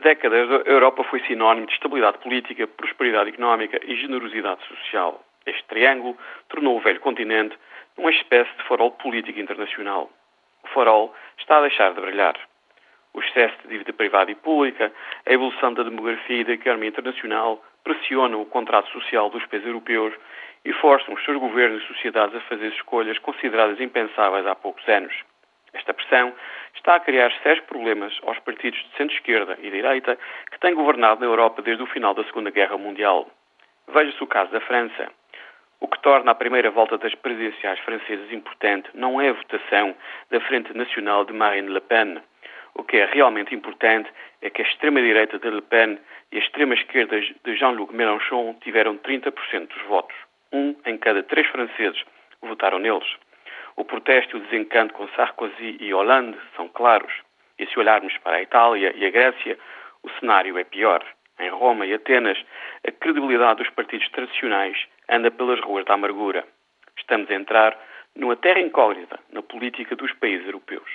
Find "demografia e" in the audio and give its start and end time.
15.82-16.44